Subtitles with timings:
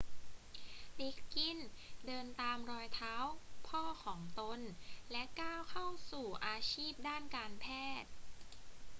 [0.99, 1.69] ลิกกินส์
[2.05, 3.15] เดินตามรอยเท้า
[3.67, 4.59] พ่อของตน
[5.11, 7.65] และก้าวเข้าสู่อาชีพด้านการแพ
[8.01, 8.09] ทย์